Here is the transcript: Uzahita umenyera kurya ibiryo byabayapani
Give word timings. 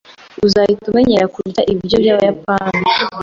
Uzahita 0.45 0.85
umenyera 0.91 1.25
kurya 1.35 1.61
ibiryo 1.71 1.95
byabayapani 2.03 2.81